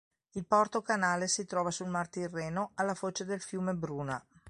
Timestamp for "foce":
2.95-3.23